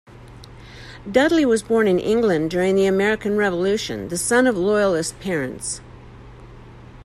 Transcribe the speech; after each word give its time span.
Dudley 1.11 1.45
was 1.45 1.61
born 1.61 1.87
in 1.87 1.99
England 1.99 2.49
during 2.49 2.73
the 2.75 2.87
American 2.87 3.37
Revolution, 3.37 4.07
the 4.07 4.17
son 4.17 4.47
of 4.47 4.57
Loyalist 4.57 5.19
parents. 5.19 5.79